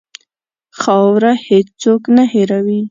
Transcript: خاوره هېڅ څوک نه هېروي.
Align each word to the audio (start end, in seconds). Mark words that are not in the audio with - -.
خاوره 0.81 1.31
هېڅ 1.47 1.67
څوک 1.81 2.01
نه 2.15 2.23
هېروي. 2.33 2.79